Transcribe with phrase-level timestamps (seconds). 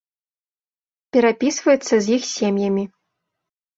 [1.17, 2.83] Перапісваецца з іх сем'ямі.